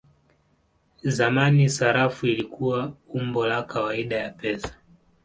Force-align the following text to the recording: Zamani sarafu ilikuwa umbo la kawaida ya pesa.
Zamani 1.03 1.69
sarafu 1.69 2.27
ilikuwa 2.27 2.93
umbo 3.09 3.47
la 3.47 3.63
kawaida 3.63 4.15
ya 4.15 4.29
pesa. 4.29 4.75